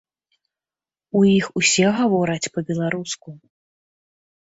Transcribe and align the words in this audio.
У 1.19 1.21
іх 1.37 1.47
усе 1.63 1.87
гавораць 2.01 2.51
па-беларуску. 2.59 3.29